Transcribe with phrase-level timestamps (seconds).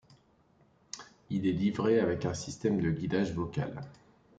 [1.29, 3.81] Il est livré avec un système de guidage vocal.